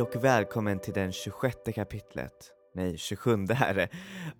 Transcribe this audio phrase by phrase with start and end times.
[0.00, 3.88] Hej och välkommen till den 26 kapitlet, nej 27 är det,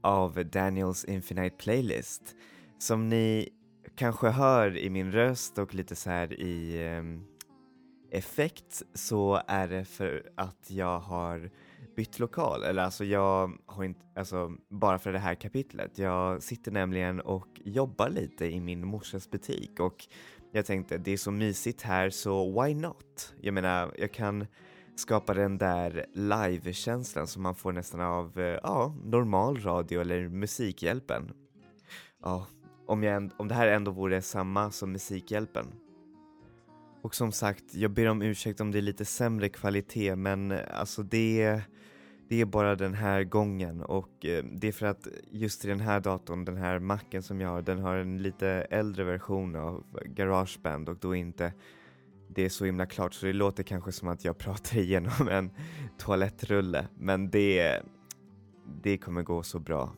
[0.00, 2.34] av Daniels Infinite Playlist.
[2.78, 3.48] Som ni
[3.96, 7.26] kanske hör i min röst och lite så här i um,
[8.10, 11.50] effekt så är det för att jag har
[11.96, 15.98] bytt lokal, eller alltså jag har inte, alltså bara för det här kapitlet.
[15.98, 20.06] Jag sitter nämligen och jobbar lite i min morsas butik och
[20.52, 23.34] jag tänkte det är så mysigt här så why not?
[23.40, 24.46] Jag menar, jag kan
[25.00, 31.32] skapa den där live-känslan som man får nästan av eh, ja, normal radio eller Musikhjälpen.
[32.22, 32.46] Ja,
[32.86, 35.66] om, jag, om det här ändå vore samma som Musikhjälpen.
[37.02, 40.60] Och som sagt, jag ber om ursäkt om det är lite sämre kvalitet men eh,
[40.72, 41.60] alltså det,
[42.28, 45.80] det är bara den här gången och eh, det är för att just i den
[45.80, 49.84] här datorn, den här macken som jag har, den har en lite äldre version av
[50.04, 51.52] Garageband och då inte
[52.34, 55.50] det är så himla klart så det låter kanske som att jag pratar igenom en
[55.98, 57.82] toalettrulle men det,
[58.82, 59.92] det kommer gå så bra.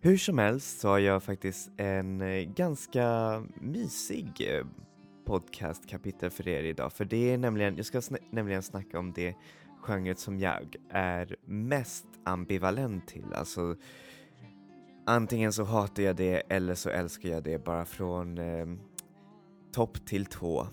[0.00, 4.66] Hur som helst så har jag faktiskt en eh, ganska mysig eh,
[5.26, 9.34] podcastkapitel för er idag för det är nämligen, jag ska sn nämligen snacka om det
[9.80, 13.76] genret som jag är mest ambivalent till, alltså
[15.06, 18.66] antingen så hatar jag det eller så älskar jag det bara från eh,
[19.72, 20.68] topp till tå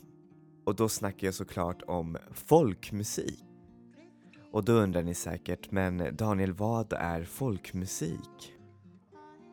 [0.63, 3.45] och då snackar jag såklart om folkmusik.
[4.51, 8.53] Och då undrar ni säkert, men Daniel vad är folkmusik?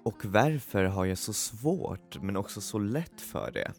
[0.04, 3.72] Och varför har jag så svårt men också så lätt för det?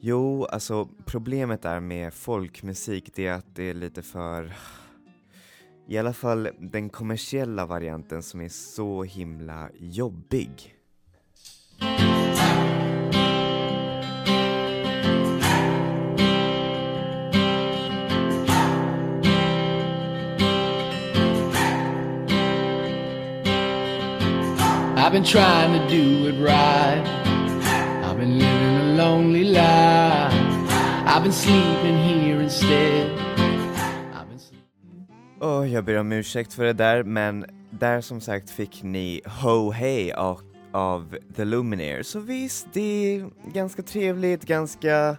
[0.00, 4.56] Jo, alltså problemet är med folkmusik det är att det är lite för
[5.88, 10.77] i alla fall den kommersiella varianten som är så himla jobbig.
[25.08, 27.02] I've been trying to do it right.
[28.04, 30.34] I've been living a lonely life.
[31.06, 33.10] I've been sleeping here instead.
[35.40, 39.70] Oh, jag ber om ursäkt för det där, men där som sagt fick ni Ho
[39.70, 40.40] Hey av,
[40.72, 42.06] av The Lumineers.
[42.06, 45.16] Så visst, det är ganska trevligt, ganska,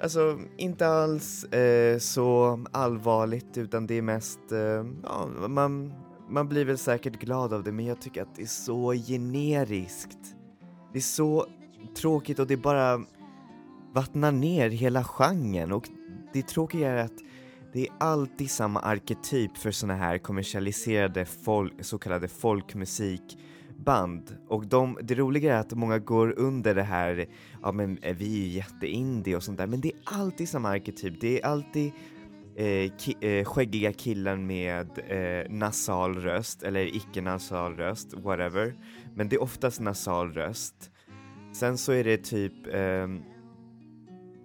[0.00, 5.92] alltså inte alls eh, så allvarligt utan det är mest, eh, ja, man
[6.28, 10.36] man blir väl säkert glad av det men jag tycker att det är så generiskt.
[10.92, 11.46] Det är så
[11.96, 13.00] tråkigt och det bara
[13.94, 15.88] vattnar ner hela genren och
[16.32, 17.18] det tråkiga är att
[17.72, 24.36] det är alltid samma arketyp för såna här kommersialiserade folk, så kallade folkmusikband.
[24.48, 27.26] Och de, det roliga är att många går under det här,
[27.62, 30.68] ja men eh, vi är ju jätteindie och sånt där, men det är alltid samma
[30.68, 31.20] arketyp.
[31.20, 31.92] Det är alltid
[32.58, 38.74] eh, ki eh, skäggiga killen med eh, nasal röst, eller icke-nasal röst, whatever.
[39.14, 40.90] Men det är oftast nasal röst.
[41.52, 43.22] Sen så är det typ ehm,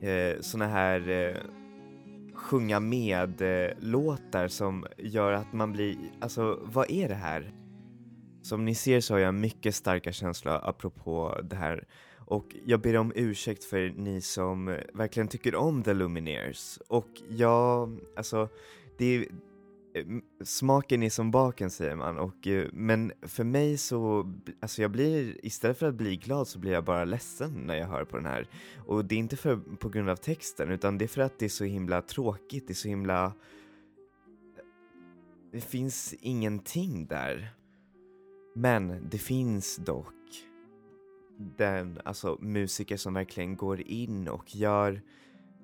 [0.01, 1.37] eh, såna här eh,
[2.33, 7.53] sjunga med-låtar som gör att man blir, alltså vad är det här?
[8.41, 11.83] Som ni ser så har jag mycket starka känslor apropå det här
[12.33, 16.79] och jag ber om ursäkt för ni som eh, verkligen tycker om The Lumineers.
[16.87, 18.49] Och ja, alltså,
[18.97, 19.21] det är,
[19.95, 20.05] eh,
[20.43, 22.17] smaken är som baken säger man.
[22.17, 26.59] Och, eh, men för mig så, alltså jag blir, istället för att bli glad så
[26.59, 28.47] blir jag bara ledsen när jag hör på den här.
[28.85, 31.45] Och det är inte för, på grund av texten utan det är för att det
[31.45, 33.33] är så himla tråkigt, det är så himla...
[35.51, 37.53] Det finns ingenting där.
[38.55, 40.13] Men det finns dock
[41.37, 45.01] den, alltså musiker som verkligen går in och gör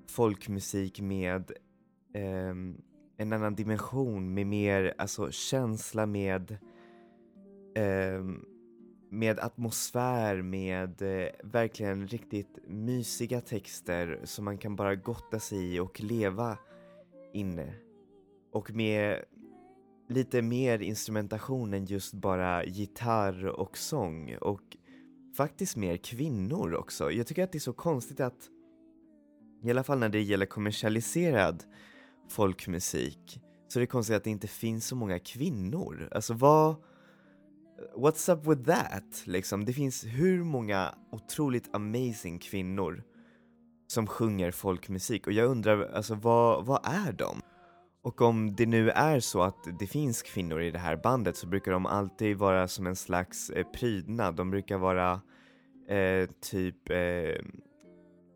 [0.07, 1.51] folkmusik med
[2.13, 2.53] eh,
[3.17, 6.51] en annan dimension, med mer alltså, känsla, med,
[7.75, 8.23] eh,
[9.09, 15.79] med atmosfär, med eh, verkligen riktigt mysiga texter som man kan bara gotta sig i
[15.79, 16.57] och leva
[17.33, 17.73] inne.
[18.51, 19.23] Och med
[20.09, 24.77] lite mer instrumentation än just bara gitarr och sång och
[25.37, 27.11] faktiskt mer kvinnor också.
[27.11, 28.49] Jag tycker att det är så konstigt att,
[29.63, 31.63] i alla fall när det gäller kommersialiserad
[32.29, 36.09] folkmusik, så är det konstigt att det inte finns så många kvinnor.
[36.11, 36.75] Alltså vad,
[37.95, 39.23] what's up with that?
[39.25, 43.03] Liksom, det finns hur många otroligt amazing kvinnor
[43.87, 47.41] som sjunger folkmusik och jag undrar, alltså vad, vad är de?
[48.01, 51.47] Och om det nu är så att det finns kvinnor i det här bandet så
[51.47, 54.35] brukar de alltid vara som en slags eh, prydnad.
[54.35, 55.21] De brukar vara
[55.87, 57.45] eh, typ, eh,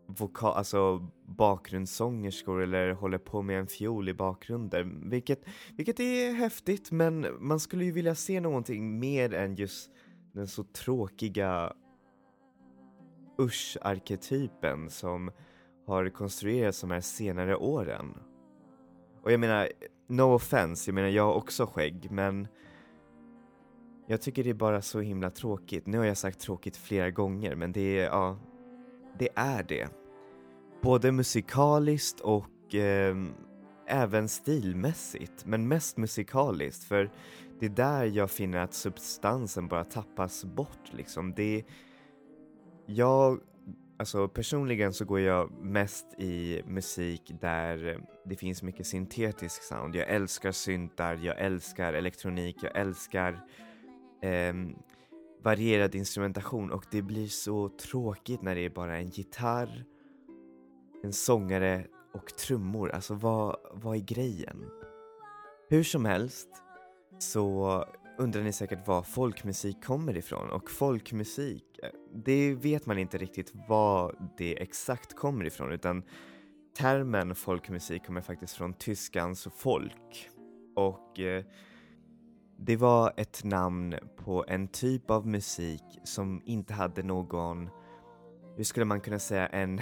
[0.06, 5.44] vokal, alltså bakgrundssångerskor eller håller på med en fiol i bakgrunden, vilket,
[5.76, 9.90] vilket är häftigt men man skulle ju vilja se någonting mer än just
[10.32, 11.72] den så tråkiga
[13.38, 15.30] usch-arketypen som
[15.86, 18.14] har konstruerats de här senare åren.
[19.24, 19.68] Och jag menar,
[20.06, 22.48] no offense, jag menar jag har också skägg men
[24.06, 25.86] jag tycker det är bara så himla tråkigt.
[25.86, 28.38] Nu har jag sagt tråkigt flera gånger men det är, ja,
[29.18, 29.88] det är det.
[30.82, 33.16] Både musikaliskt och eh,
[33.86, 37.10] även stilmässigt, men mest musikaliskt för
[37.60, 41.34] det är där jag finner att substansen bara tappas bort liksom.
[41.34, 41.64] Det,
[42.86, 43.40] jag,
[43.98, 49.94] alltså personligen så går jag mest i musik där det finns mycket syntetisk sound.
[49.94, 53.32] Jag älskar syntar, jag älskar elektronik, jag älskar
[54.22, 54.54] eh,
[55.42, 59.84] varierad instrumentation och det blir så tråkigt när det är bara en gitarr,
[61.04, 62.90] en sångare och trummor.
[62.90, 64.70] Alltså vad, vad är grejen?
[65.68, 66.48] Hur som helst
[67.18, 67.84] så
[68.18, 71.88] undrar ni säkert var folkmusik kommer ifrån och folkmusik, eh,
[72.24, 76.02] det vet man inte riktigt var det exakt kommer ifrån utan
[76.78, 80.28] termen folkmusik kommer faktiskt från tyskans folk
[80.76, 81.44] och eh,
[82.58, 87.70] det var ett namn på en typ av musik som inte hade någon,
[88.56, 89.80] hur skulle man kunna säga, en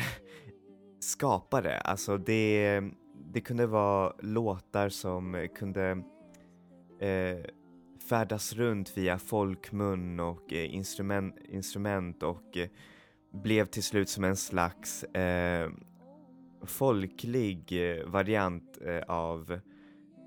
[1.00, 1.78] skapare.
[1.78, 2.81] Alltså det,
[3.32, 5.90] det kunde vara låtar som kunde
[7.00, 7.44] eh,
[8.12, 12.69] färdas runt via folkmun och eh, instrument, instrument och eh,
[13.32, 15.70] blev till slut som en slags eh,
[16.67, 19.61] folklig eh, variant eh, av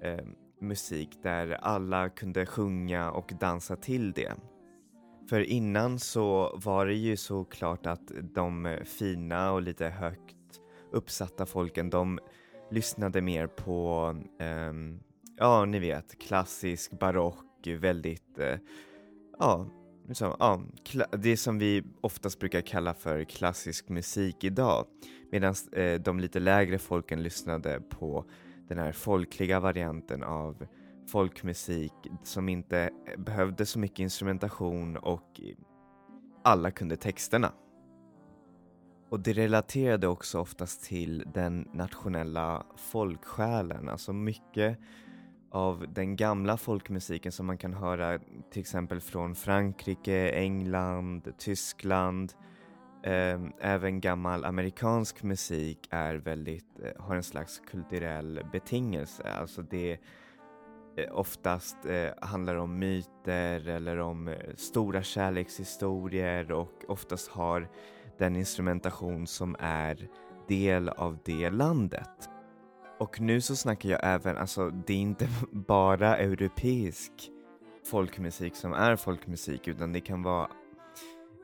[0.04, 0.26] eh,
[0.62, 4.34] musik där alla kunde sjunga och dansa till det.
[5.30, 10.62] För innan så var det ju såklart att de fina och lite högt
[10.92, 12.20] uppsatta folken, de
[12.72, 14.74] lyssnade mer på, eh,
[15.38, 18.58] ja ni vet, klassisk barock, väldigt, eh,
[19.40, 19.68] ja,
[20.08, 20.62] liksom, ja,
[21.12, 24.86] det som vi oftast brukar kalla för klassisk musik idag.
[25.32, 28.26] Medan eh, de lite lägre folken lyssnade på
[28.68, 30.68] den här folkliga varianten av
[31.08, 35.42] folkmusik som inte behövde så mycket instrumentation och
[36.44, 37.52] alla kunde texterna.
[39.10, 44.80] Och det relaterade också oftast till den nationella folksjälen, alltså mycket
[45.52, 48.20] av den gamla folkmusiken som man kan höra
[48.52, 52.34] till exempel från Frankrike, England, Tyskland,
[53.04, 59.24] ehm, även gammal amerikansk musik är väldigt, eh, har en slags kulturell betingelse.
[59.24, 59.98] Alltså det
[60.98, 67.70] eh, oftast eh, handlar om myter eller om stora kärlekshistorier och oftast har
[68.18, 70.08] den instrumentation som är
[70.48, 72.30] del av det landet.
[72.98, 77.12] Och nu så snackar jag även, alltså det är inte bara europeisk
[77.86, 80.50] folkmusik som är folkmusik utan det kan vara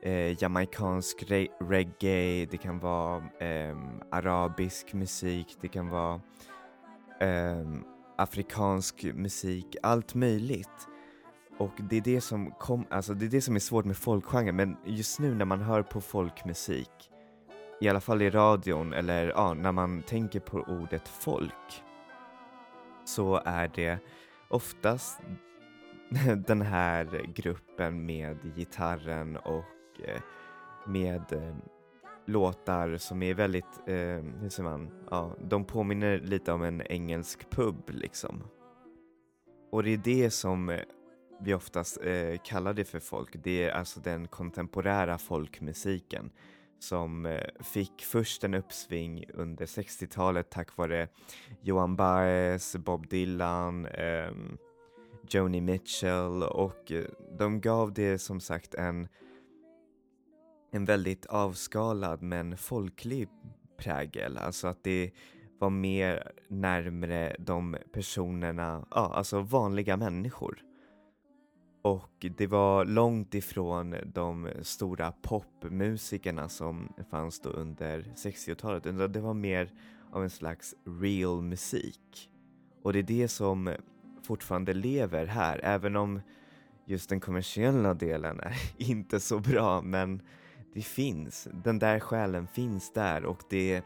[0.01, 3.77] eh, jamaikansk re reggae, det kan vara eh,
[4.11, 6.21] arabisk musik, det kan vara
[7.19, 7.67] eh,
[8.17, 10.87] afrikansk musik, allt möjligt.
[11.57, 14.55] Och det är det som kom, alltså det är det som är svårt med folkgenren,
[14.55, 17.10] men just nu när man hör på folkmusik,
[17.81, 21.83] i alla fall i radion eller ja, när man tänker på ordet folk,
[23.05, 23.99] så är det
[24.47, 25.19] oftast
[26.47, 30.21] den här gruppen med gitarren och eh,
[30.87, 31.55] med eh,
[32.25, 37.49] låtar som är väldigt, eh, hur säger man, ja, de påminner lite om en engelsk
[37.49, 38.43] pub liksom.
[39.71, 40.79] Och det är det som eh,
[41.39, 46.31] vi oftast eh, kallar det för folk, det är alltså den kontemporära folkmusiken
[46.83, 51.07] som eh, fick först en uppsving under 60-talet tack vare
[51.61, 54.31] Johan Baez, Bob Dylan, eh,
[55.29, 57.05] Joni Mitchell och eh,
[57.37, 59.07] de gav det som sagt en,
[60.71, 63.29] en väldigt avskalad men folklig
[63.77, 65.11] prägel, alltså att det
[65.59, 70.70] var mer närmre de personerna, ja alltså vanliga människor.
[71.81, 79.13] Och det var långt ifrån de stora popmusikerna som fanns då under 60-talet.
[79.13, 79.71] Det var mer
[80.11, 82.29] av en slags real musik.
[82.83, 83.75] Och det är det som
[84.23, 86.21] fortfarande lever här, även om
[86.85, 88.55] just den kommersiella delen är
[88.91, 90.21] inte så bra, men
[90.73, 91.47] det finns.
[91.63, 93.83] Den där själen finns där och det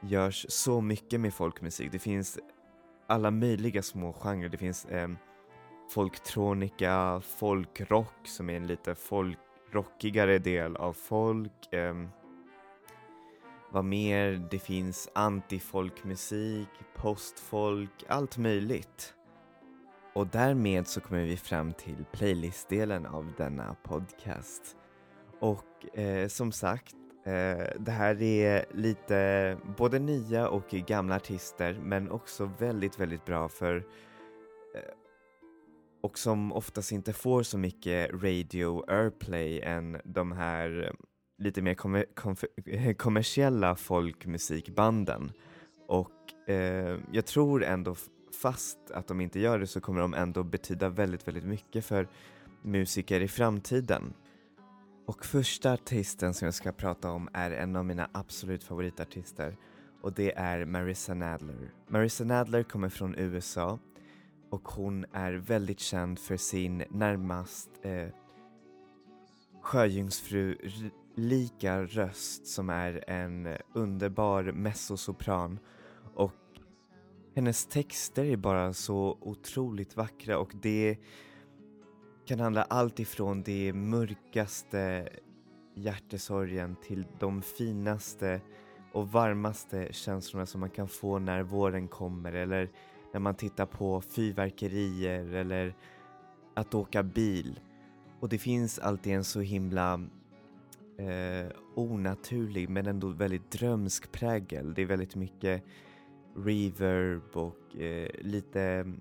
[0.00, 1.92] görs så mycket med folkmusik.
[1.92, 2.38] Det finns
[3.06, 4.48] alla möjliga små genrer.
[4.48, 5.08] Det finns eh,
[5.88, 11.72] folktronika, folkrock som är en lite folkrockigare del av folk.
[11.72, 11.94] Eh,
[13.70, 14.48] vad mer?
[14.50, 19.14] Det finns antifolkmusik, postfolk, allt möjligt.
[20.14, 24.76] Och därmed så kommer vi fram till playlistdelen av denna podcast.
[25.40, 32.10] Och eh, som sagt, eh, det här är lite både nya och gamla artister men
[32.10, 33.76] också väldigt, väldigt bra för
[34.74, 35.05] eh,
[36.00, 40.92] och som oftast inte får så mycket radio airplay än de här eh,
[41.38, 45.32] lite mer kommer kommersiella folkmusikbanden.
[45.88, 47.94] Och eh, jag tror ändå
[48.42, 52.08] fast att de inte gör det så kommer de ändå betyda väldigt, väldigt mycket för
[52.62, 54.14] musiker i framtiden.
[55.06, 59.56] Och första artisten som jag ska prata om är en av mina absolut favoritartister
[60.02, 61.70] och det är Marissa Nadler.
[61.88, 63.78] Marissa Nadler kommer från USA
[64.50, 68.08] och hon är väldigt känd för sin närmast eh,
[69.60, 75.58] sjöjungfru-lika röst som är en underbar mezzosopran.
[76.14, 76.32] Och
[77.34, 80.98] hennes texter är bara så otroligt vackra och det
[82.26, 85.08] kan handla allt ifrån det mörkaste
[85.74, 88.40] hjärtesorgen till de finaste
[88.92, 92.70] och varmaste känslorna som man kan få när våren kommer eller
[93.16, 95.74] när man tittar på fyrverkerier eller
[96.54, 97.60] att åka bil.
[98.20, 100.00] Och det finns alltid en så himla
[100.98, 104.74] eh, onaturlig men ändå väldigt drömsk prägel.
[104.74, 105.62] Det är väldigt mycket
[106.36, 109.00] reverb och eh, lite mm,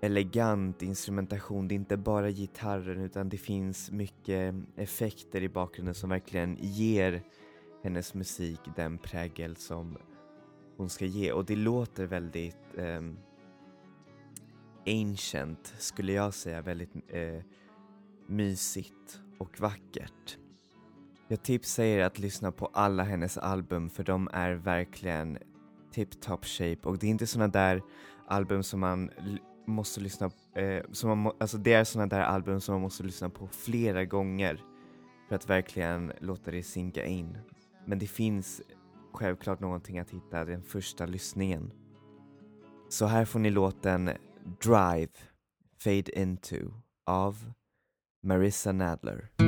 [0.00, 1.68] elegant instrumentation.
[1.68, 7.22] Det är inte bara gitarren utan det finns mycket effekter i bakgrunden som verkligen ger
[7.82, 9.98] hennes musik den prägel som
[10.76, 13.18] hon ska ge och det låter väldigt um,
[14.86, 17.42] ancient skulle jag säga, väldigt uh,
[18.26, 20.38] mysigt och vackert.
[21.28, 25.38] Jag tipsar er att lyssna på alla hennes album för de är verkligen
[25.92, 27.82] tip-top shape och det är inte såna där
[28.26, 29.10] album som man
[29.66, 33.30] måste lyssna eh, som man alltså det är såna där album som man måste lyssna
[33.30, 34.60] på flera gånger
[35.28, 37.38] för att verkligen låta det sinka in.
[37.86, 38.62] Men det finns
[39.14, 41.72] självklart någonting att hitta den första lyssningen.
[42.88, 44.10] Så här får ni låten
[44.62, 45.12] Drive
[45.84, 46.56] Fade Into
[47.06, 47.52] av
[48.22, 49.43] Marissa Nadler.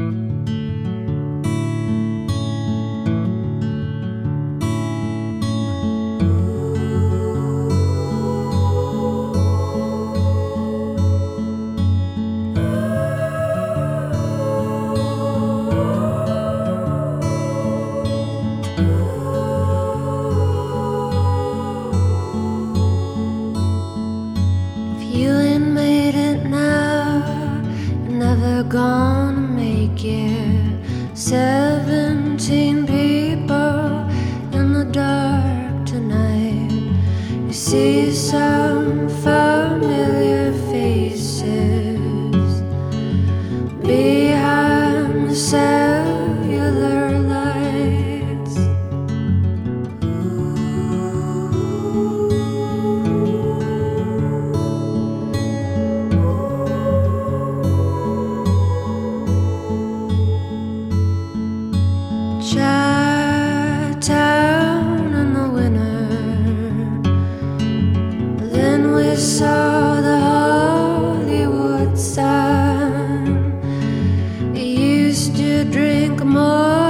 [75.65, 76.86] drink more?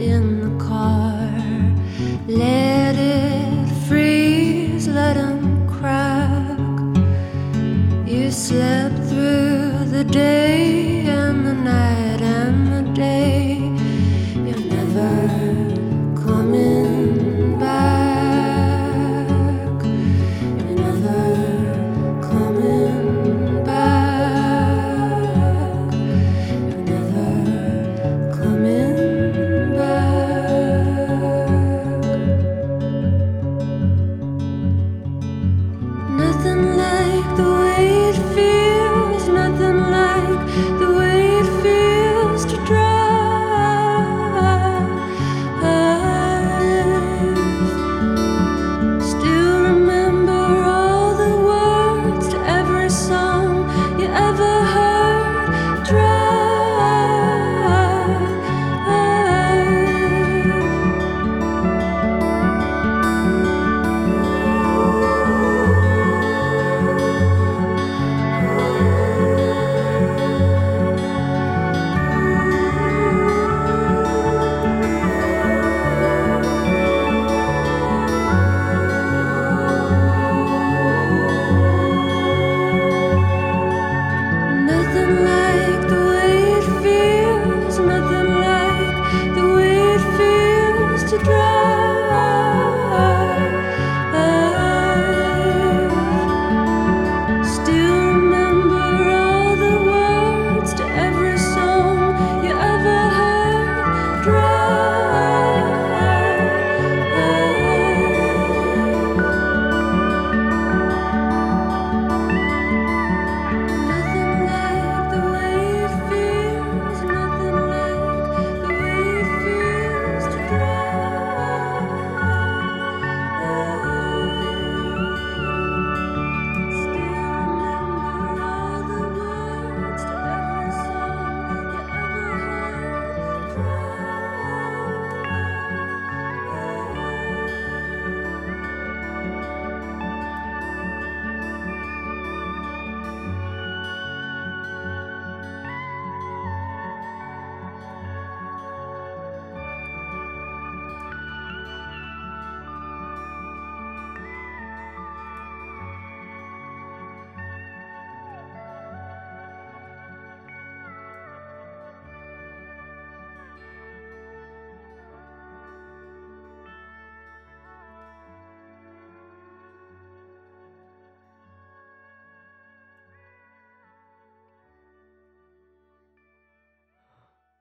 [0.00, 1.28] in the car.
[2.26, 6.58] Let it freeze, let him crack.
[8.06, 10.79] You slept through the day.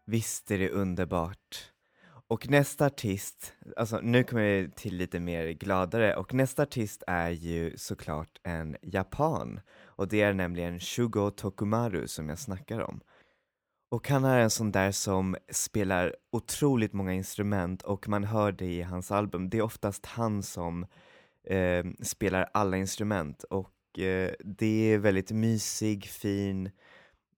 [0.09, 1.71] Visst är det underbart.
[2.27, 7.29] Och nästa artist, alltså nu kommer vi till lite mer gladare, och nästa artist är
[7.29, 9.59] ju såklart en japan.
[9.83, 13.01] Och det är nämligen Shugo Tokumaru som jag snackar om.
[13.89, 18.65] Och han är en sån där som spelar otroligt många instrument och man hör det
[18.65, 19.49] i hans album.
[19.49, 20.85] Det är oftast han som
[21.43, 26.71] eh, spelar alla instrument och eh, det är väldigt mysig, fin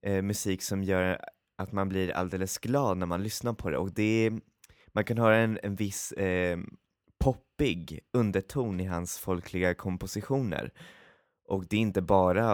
[0.02, 1.20] eh, musik som gör
[1.62, 3.78] att man blir alldeles glad när man lyssnar på det.
[3.78, 4.39] Och det är,
[4.88, 6.60] man kan höra en, en viss eh,
[7.19, 10.71] poppig underton i hans folkliga kompositioner.
[11.47, 12.52] Och det är inte bara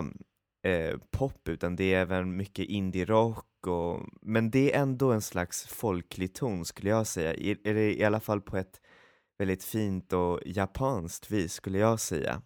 [0.64, 5.68] eh, pop utan det är även mycket indie-rock och, men det är ändå en slags
[5.68, 8.82] folklig ton skulle jag säga, I, eller i alla fall på ett
[9.38, 12.42] väldigt fint och japanskt vis skulle jag säga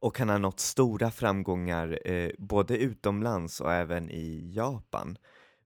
[0.00, 5.18] och han har nått stora framgångar eh, både utomlands och även i Japan.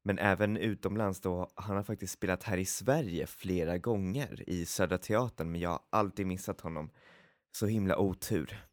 [0.02, 4.98] Men även utomlands då, han har faktiskt spelat här i Sverige flera gånger i Södra
[4.98, 6.90] Teatern men jag har alltid missat honom.
[7.52, 8.64] Så himla otur.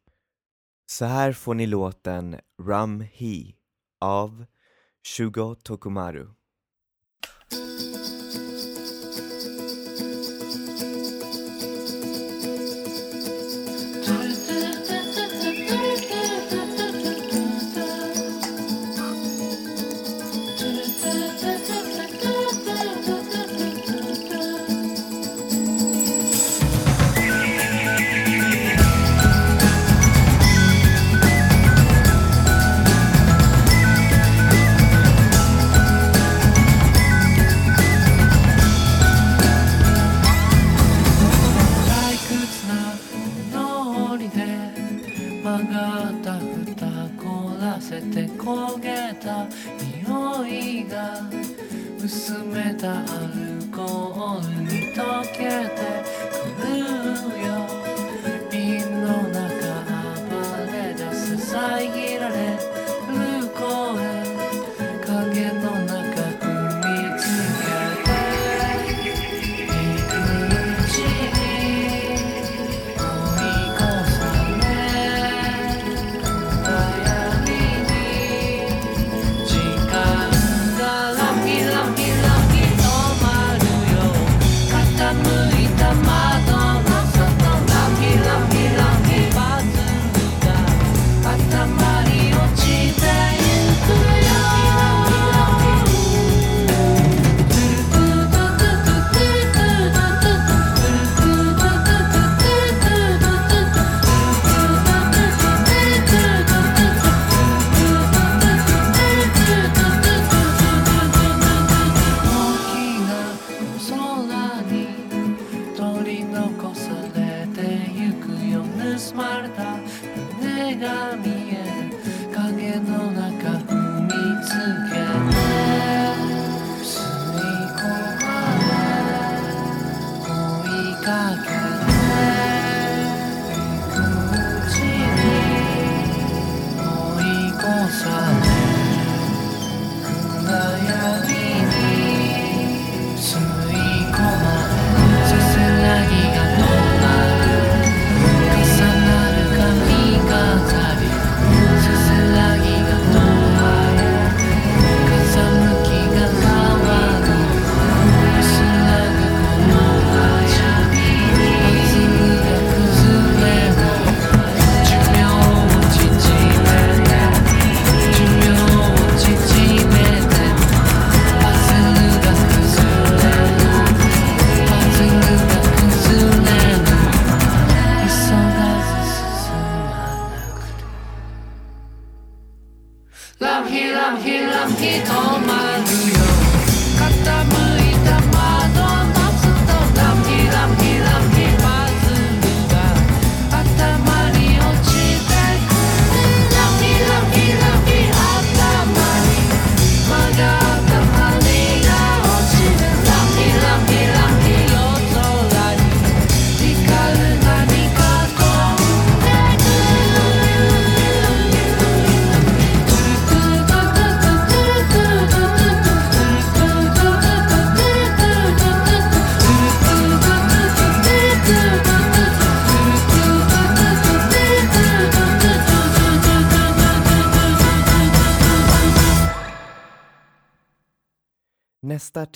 [0.86, 3.52] Så här får ni låten Rum He
[4.00, 4.44] av
[5.16, 6.37] Shugo Tokumaru.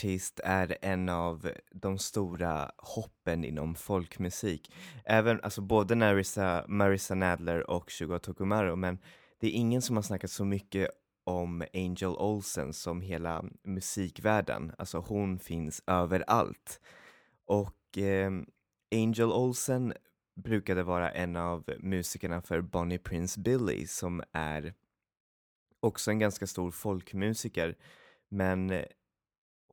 [0.03, 4.73] Artist är en av de stora hoppen inom folkmusik.
[5.05, 8.99] Även, alltså både Narissa, Marissa Nadler och Shugo Tokumaru men
[9.41, 10.89] det är ingen som har snackat så mycket
[11.25, 14.73] om Angel Olsen som hela musikvärlden.
[14.79, 16.81] Alltså hon finns överallt.
[17.47, 18.31] Och eh,
[18.95, 19.93] Angel Olsen
[20.37, 24.75] brukade vara en av musikerna för Bonnie Prince Billy som är
[25.81, 27.77] också en ganska stor folkmusiker.
[28.29, 28.85] Men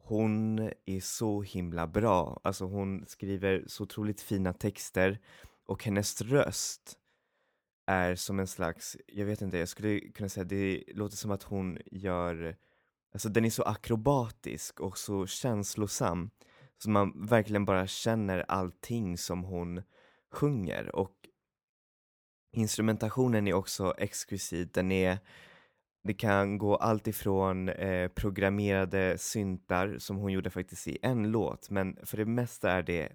[0.09, 2.39] hon är så himla bra.
[2.43, 5.19] Alltså hon skriver så otroligt fina texter
[5.65, 6.97] och hennes röst
[7.87, 11.43] är som en slags, jag vet inte, jag skulle kunna säga det låter som att
[11.43, 12.57] hon gör,
[13.13, 16.29] alltså den är så akrobatisk och så känslosam
[16.77, 19.81] så man verkligen bara känner allting som hon
[20.31, 21.15] sjunger och
[22.51, 25.19] instrumentationen är också exklusiv, den är
[26.03, 31.69] det kan gå allt ifrån eh, programmerade syntar som hon gjorde faktiskt i en låt
[31.69, 33.11] men för det mesta är det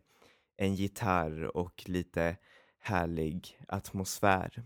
[0.57, 2.37] en gitarr och lite
[2.81, 4.63] härlig atmosfär.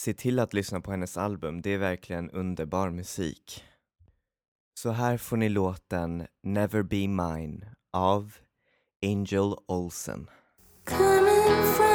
[0.00, 3.64] Se till att lyssna på hennes album, det är verkligen underbar musik.
[4.74, 8.32] Så här får ni låten Never Be Mine av
[9.02, 10.30] Angel Olsen.
[10.84, 11.87] från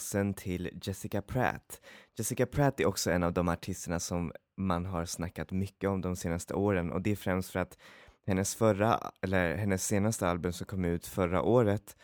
[0.00, 1.80] Olsen till Jessica Pratt.
[2.18, 6.16] Jessica Pratt är också en av de artisterna som man har snackat mycket om de
[6.16, 7.78] senaste åren och det är främst för att
[8.26, 11.96] hennes förra, eller hennes senaste album som kom ut förra året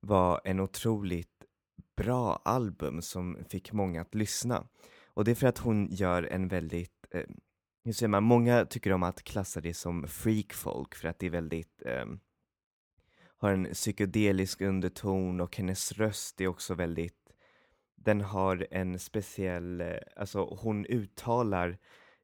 [0.00, 1.44] var en otroligt
[1.96, 4.66] bra album som fick många att lyssna.
[5.14, 7.26] Och det är för att hon gör en väldigt, eh,
[7.84, 11.30] hur säger man, många tycker om att klassa det som freakfolk för att det är
[11.30, 12.06] väldigt eh,
[13.42, 17.21] har en psykedelisk underton och hennes röst är också väldigt
[18.04, 21.78] den har en speciell, eh, alltså hon uttalar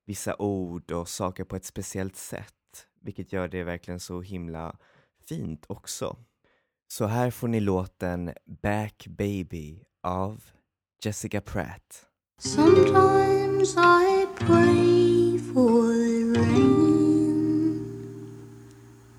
[0.04, 2.54] vissa ord och saker på ett speciellt sätt
[3.00, 4.76] vilket gör det verkligen så himla
[5.28, 6.16] fint också.
[6.88, 10.44] Så här får ni låten Back Baby av
[11.04, 12.06] Jessica Pratt.
[12.38, 15.82] Sometimes I pray for
[16.34, 17.08] the rain.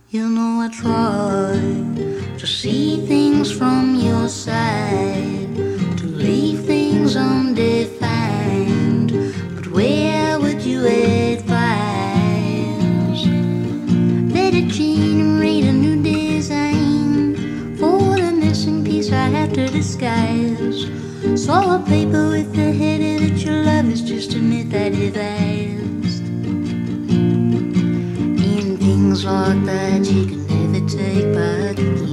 [0.10, 5.38] You know I try to see things from your side,
[7.20, 9.12] things undefined.
[9.56, 11.50] But where would you advise
[14.72, 20.86] generate a new design for the missing piece I have to disguise?
[21.36, 26.24] Saw a paper with the header that your love is just a myth I devised.
[28.48, 32.09] And things like that you can never take back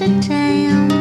[0.00, 0.95] a time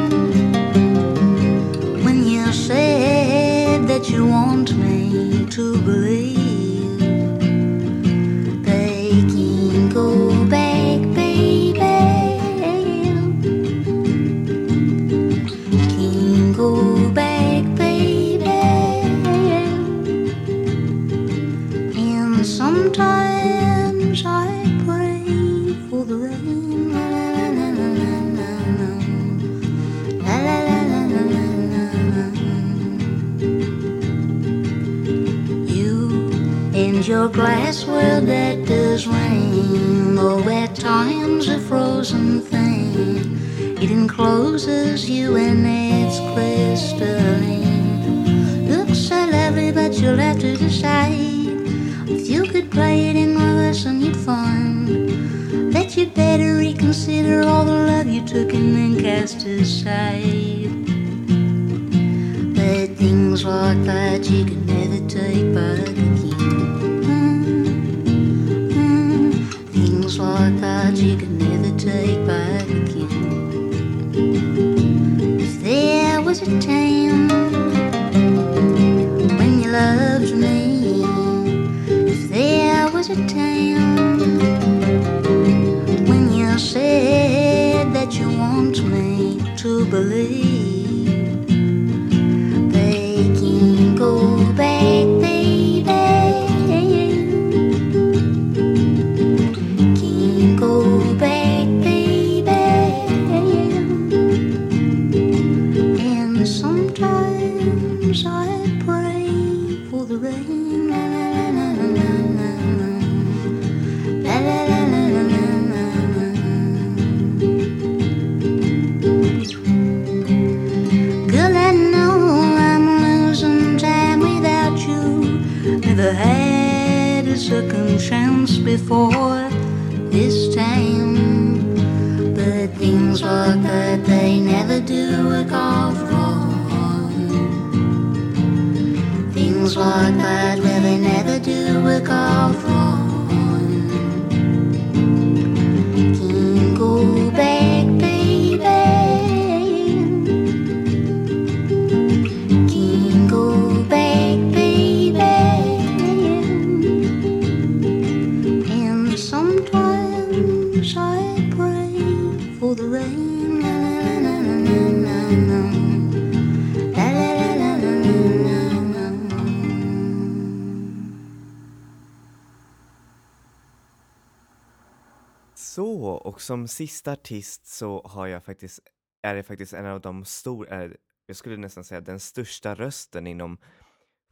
[176.26, 178.80] och som sista artist så har jag faktiskt,
[179.22, 180.90] är det faktiskt en av de stora,
[181.26, 183.58] jag skulle nästan säga den största rösten inom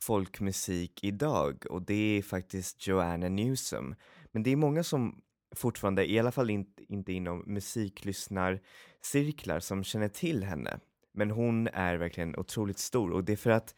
[0.01, 3.95] folkmusik idag och det är faktiskt Joanna Newsom.
[4.31, 5.21] Men det är många som
[5.55, 10.79] fortfarande, i alla fall inte, inte inom musiklyssnarcirklar som känner till henne.
[11.13, 13.75] Men hon är verkligen otroligt stor och det är för att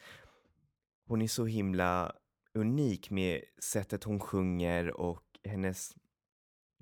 [1.07, 2.13] hon är så himla
[2.53, 5.95] unik med sättet hon sjunger och hennes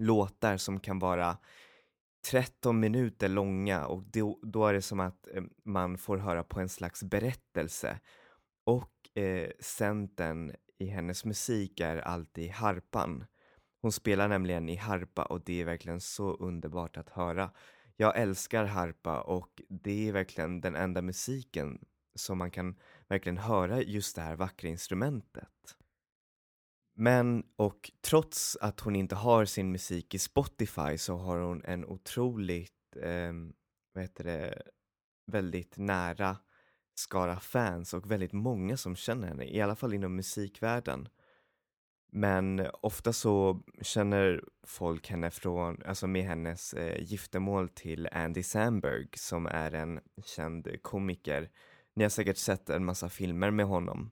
[0.06, 1.38] låtar som kan vara
[2.32, 6.60] 13 minuter långa och då, då är det som att eh, man får höra på
[6.60, 8.00] en slags berättelse.
[8.66, 13.26] Och eh, centern i hennes musik är alltid harpan.
[13.82, 17.52] Hon spelar nämligen i harpa och det är verkligen så underbart att höra.
[17.96, 22.76] Jag älskar harpa och det är verkligen den enda musiken som man kan
[23.08, 25.76] verkligen höra just det här vackra instrumentet.
[26.96, 31.86] Men, och trots att hon inte har sin musik i Spotify så har hon en
[31.86, 33.34] otroligt, eh,
[33.94, 34.62] vad heter det,
[35.32, 36.38] väldigt nära
[36.96, 41.08] skara fans och väldigt många som känner henne, i alla fall inom musikvärlden.
[42.12, 49.08] Men ofta så känner folk henne från, alltså med hennes eh, giftermål till Andy Samberg
[49.18, 51.50] som är en känd komiker.
[51.96, 54.12] Ni har säkert sett en massa filmer med honom.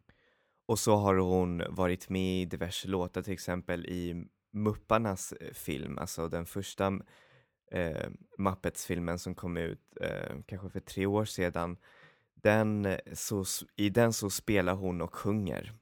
[0.72, 5.98] Och så har hon varit med i diverse låtar, till exempel i Mupparnas eh, film,
[5.98, 7.00] alltså den första
[7.72, 11.78] eh, Muppets-filmen som kom ut eh, kanske för tre år sedan.
[12.34, 13.46] Den, eh, så,
[13.76, 15.74] I den så spelar hon och sjunger.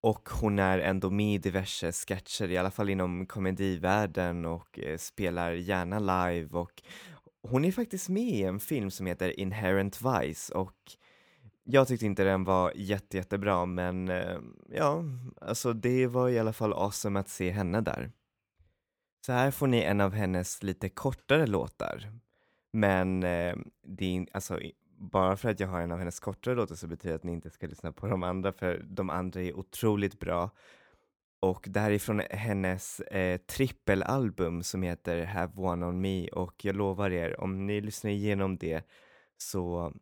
[0.00, 4.98] Och hon är ändå med i diverse sketcher, i alla fall inom komedivärlden och eh,
[4.98, 6.82] spelar gärna live och
[7.42, 10.96] hon är faktiskt med i en film som heter Inherent Vice och
[11.64, 14.38] jag tyckte inte den var jätte, jättebra men eh,
[14.68, 15.04] ja,
[15.40, 18.12] alltså det var i alla fall awesome att se henne där.
[19.26, 22.12] Så här får ni en av hennes lite kortare låtar.
[22.72, 24.60] Men eh, det är, alltså,
[24.98, 27.32] bara för att jag har en av hennes kortare låtar så betyder det att ni
[27.32, 30.50] inte ska lyssna på de andra för de andra är otroligt bra.
[31.40, 36.64] Och det här är från hennes eh, trippelalbum som heter Have One On Me och
[36.64, 38.86] jag lovar er, om ni lyssnar igenom det
[39.36, 39.92] så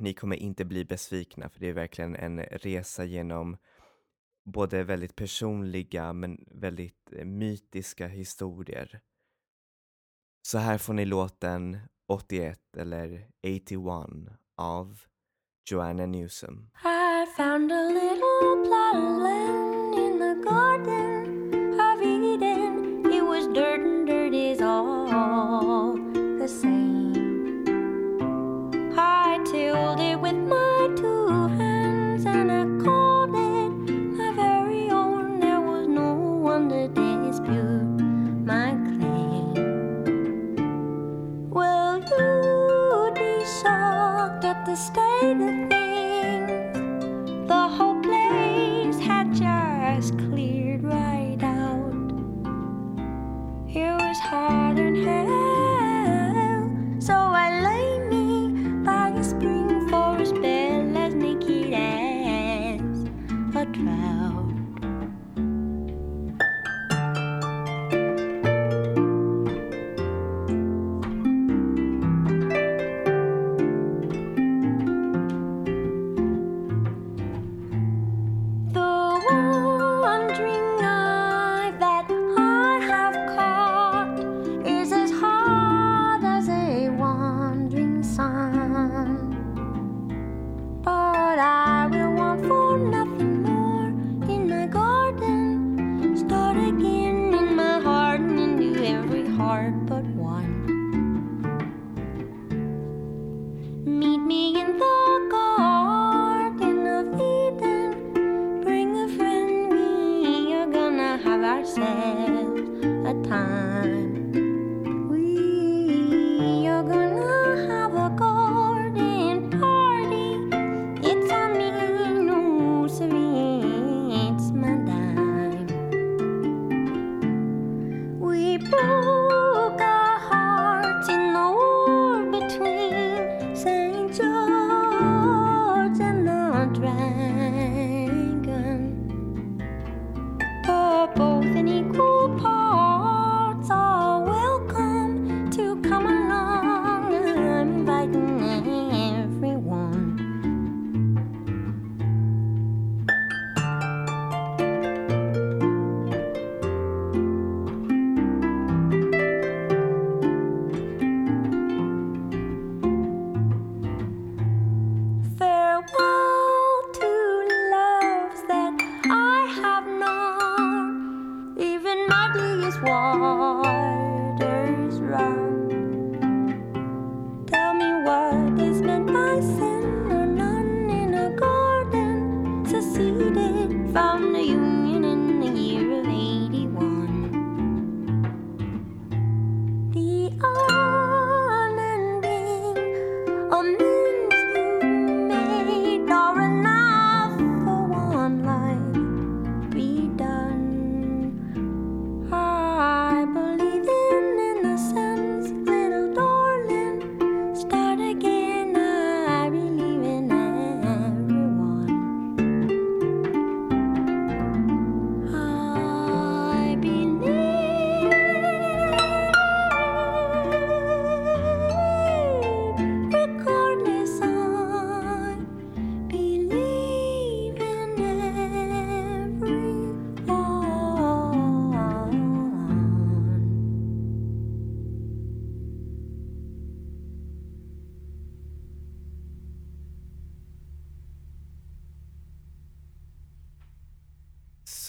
[0.00, 3.56] ni kommer inte bli besvikna för det är verkligen en resa genom
[4.44, 9.00] både väldigt personliga men väldigt eh, mytiska historier.
[10.42, 11.78] Så här får ni låten
[12.08, 13.76] 81 eller 81
[14.56, 15.00] av
[15.70, 16.70] Joanna Newsom.
[16.84, 21.39] I found a little plot of land in the garden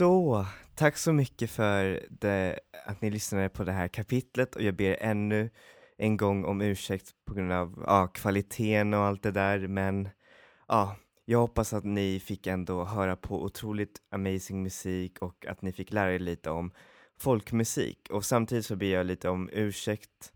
[0.02, 0.45] Så,
[0.76, 4.97] tack så mycket för det, att ni lyssnade på det här kapitlet och jag ber
[4.99, 5.49] ännu
[5.97, 10.10] en gång om ursäkt på grund av ja, kvaliteten och allt det där men
[10.68, 10.95] ja,
[11.26, 15.93] jag hoppas att ni fick ändå höra på otroligt amazing musik och att ni fick
[15.93, 16.72] lära er lite om
[17.20, 18.08] folkmusik.
[18.12, 20.34] Och samtidigt så ber jag lite om ursäkt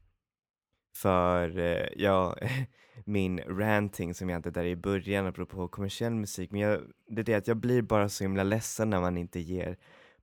[0.95, 2.35] för, eh, ja,
[3.05, 7.25] min ranting som jag hade där i början apropå kommersiell musik men jag, det är
[7.25, 9.77] det att jag blir bara så himla ledsen när man inte ger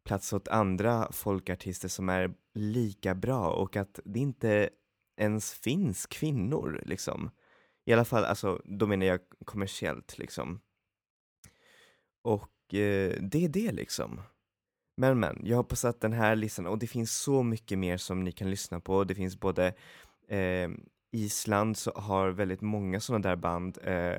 [0.05, 4.71] plats åt andra folkartister som är lika bra och att det inte
[5.17, 7.31] ens finns kvinnor liksom.
[7.85, 10.61] I alla fall, alltså då menar jag kommersiellt liksom.
[12.23, 14.21] Och eh, det är det liksom.
[14.97, 18.25] Men men, jag hoppas att den här listan, och det finns så mycket mer som
[18.25, 19.05] ni kan lyssna på.
[19.05, 19.75] Det finns både
[20.29, 20.71] eh,
[21.13, 23.79] Island så har väldigt många sådana där band.
[23.85, 24.19] Eh,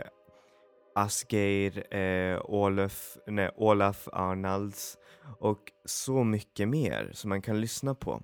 [0.95, 4.97] Asgeir, eh, Olaf, nej, Olaf Arnalds
[5.39, 8.21] och så mycket mer som man kan lyssna på.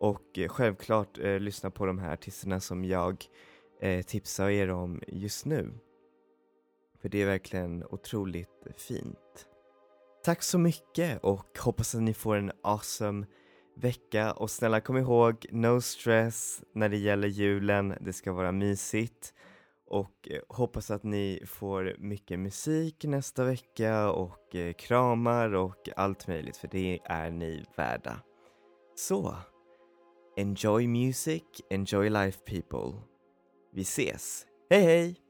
[0.00, 3.24] Och eh, självklart eh, lyssna på de här artisterna som jag
[3.80, 5.72] eh, tipsar er om just nu.
[7.02, 9.46] För det är verkligen otroligt fint.
[10.24, 13.26] Tack så mycket och hoppas att ni får en awesome
[13.76, 19.34] vecka och snälla kom ihåg, no stress när det gäller julen, det ska vara mysigt
[19.86, 26.28] och eh, hoppas att ni får mycket musik nästa vecka och eh, kramar och allt
[26.28, 28.20] möjligt för det är ni värda.
[28.94, 29.34] Så,
[30.36, 33.00] enjoy music, enjoy life people.
[33.72, 35.23] Vi ses, hej hej!